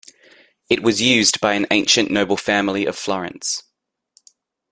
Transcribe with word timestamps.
It 0.67 0.81
was 0.81 0.99
used 0.99 1.39
by 1.39 1.53
an 1.53 1.67
ancient 1.69 2.09
noble 2.09 2.35
family 2.35 2.87
of 2.87 2.97
Florence. 2.97 3.61